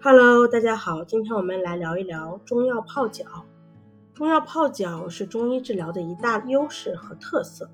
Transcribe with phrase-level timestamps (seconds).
[0.00, 3.24] Hello，大家好，今天我们来聊一聊中药泡脚。
[4.14, 7.68] 中药泡脚是中医治疗的一大优势和特色。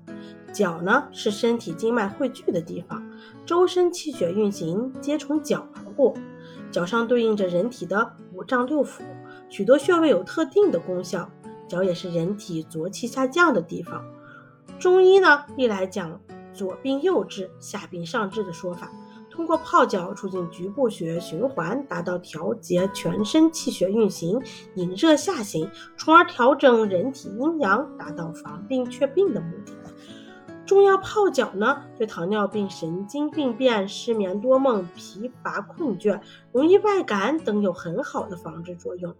[0.51, 3.07] 脚呢是身体经脉汇聚的地方，
[3.45, 6.15] 周身气血运行皆从脚而过。
[6.71, 9.01] 脚上对应着人体的五脏六腑，
[9.47, 11.29] 许多穴位有特定的功效。
[11.67, 14.03] 脚也是人体浊气下降的地方。
[14.79, 16.19] 中医呢历来讲
[16.55, 18.91] 左病右治，下病上治的说法。
[19.35, 24.41] 通过泡脚促进局部血液循环，达到调节全身气血运行、
[24.75, 29.73] 引热下行，从而调整人体阴阳，达到防病却病的目的。
[30.65, 36.19] 中药泡脚呢，对糖尿病、神经病变、失眠多梦、疲乏困倦、
[36.53, 39.13] 容易外感等有很好的防治作用。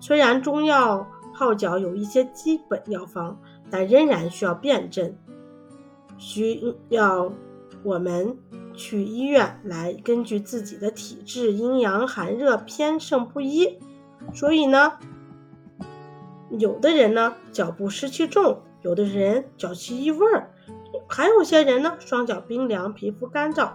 [0.00, 3.38] 虽然中药泡脚有一些基本药方，
[3.70, 5.16] 但仍然需要辩证，
[6.18, 7.32] 需要
[7.84, 8.36] 我们。
[8.76, 13.78] 去医院来根据自己的体质、阴阳、寒热偏盛不一，
[14.32, 14.94] 所以呢，
[16.50, 20.50] 有的人呢脚部湿气重，有的人脚气异味儿，
[21.08, 23.70] 还有些人呢双脚冰凉、皮肤干燥，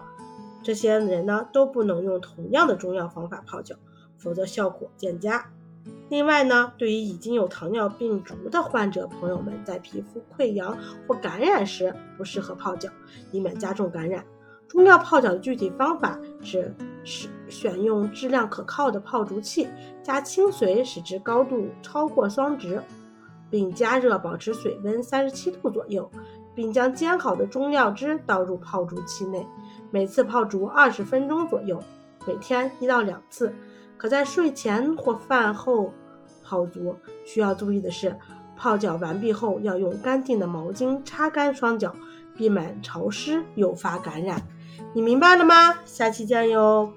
[0.62, 3.76] 这些人呢都不能用同样的中药方法泡脚，
[4.18, 5.50] 否则效果渐佳。
[6.10, 12.90] 另外呢，对于已经有糖尿病足的患者朋友们，在皮肤溃疡或感染时不适合泡脚，
[13.32, 14.24] 以免加重感染。
[14.70, 19.68] 中药泡脚的具体方法是：是选用质量可靠的泡足器，
[20.00, 22.80] 加清水使之高度超过双值，
[23.50, 26.08] 并加热保持水温三十七度左右，
[26.54, 29.44] 并将煎好的中药汁倒入泡足器内，
[29.90, 31.82] 每次泡足二十分钟左右，
[32.24, 33.52] 每天一到两次，
[33.96, 35.92] 可在睡前或饭后
[36.44, 36.94] 泡足。
[37.24, 38.16] 需要注意的是，
[38.56, 41.92] 泡脚完毕后要用干净的毛巾擦干双脚，
[42.36, 44.40] 避免潮湿诱发感染。
[44.94, 45.78] 你明白了吗？
[45.84, 46.92] 下期见哟。